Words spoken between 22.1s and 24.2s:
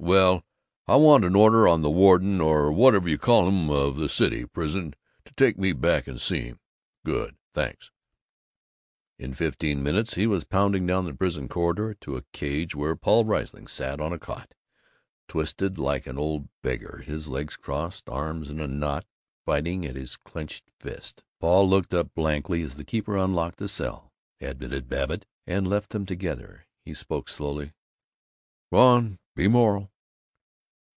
blankly as the keeper unlocked the cell,